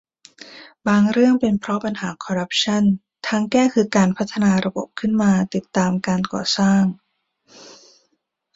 [0.87, 2.83] บางเรื่องเป็นเพราะปัญหาคอร์รัปชั่น
[3.27, 6.83] ทางแก้คือการพัฒนาระบบขึ้นมาติดตามการก่อสร้าง